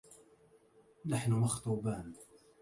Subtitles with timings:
[1.05, 2.13] نحن مخطوبان